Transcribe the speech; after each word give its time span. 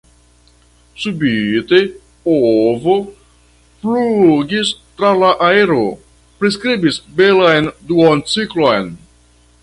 Subite 1.01 1.81
ovo 2.35 2.95
flugis 3.83 4.71
tra 5.01 5.11
la 5.25 5.29
aero, 5.49 5.83
priskribis 6.39 6.97
belan 7.21 7.69
duoncirklon. 7.93 8.89